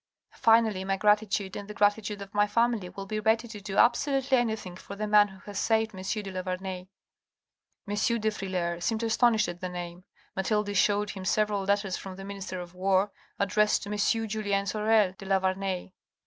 Finally, 0.33 0.83
my 0.83 0.97
gratitude 0.97 1.55
and 1.55 1.67
the 1.67 1.75
gratitude 1.75 2.23
of 2.23 2.33
my 2.33 2.47
family 2.47 2.89
will 2.89 3.05
be 3.05 3.19
ready 3.19 3.47
to 3.47 3.61
do 3.61 3.77
absolutely 3.77 4.35
anything 4.35 4.75
for 4.75 4.95
the 4.95 5.05
man 5.05 5.27
who 5.27 5.37
has 5.41 5.59
saved 5.59 5.93
M. 5.93 6.01
de 6.01 6.31
la 6.31 6.41
Vernaye." 6.41 6.87
M. 7.87 7.95
de 8.19 8.31
Frilair 8.31 8.81
seemed 8.81 9.03
astonished 9.03 9.47
at 9.47 9.61
the 9.61 9.69
name. 9.69 10.03
Mathilde 10.35 10.75
shewed 10.75 11.11
him 11.11 11.23
several 11.23 11.65
letters 11.65 11.97
from 11.97 12.15
the 12.15 12.25
Minister 12.25 12.59
of 12.59 12.73
War, 12.73 13.11
addressed 13.37 13.83
to 13.83 13.91
M. 13.91 14.27
Julien 14.27 14.65
Sorel 14.65 15.13
de 15.19 15.25
la 15.27 15.37
Vernaye. 15.37 15.93